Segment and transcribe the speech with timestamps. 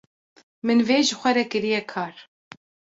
[0.65, 2.15] min vê ji xwe re kirîye kar.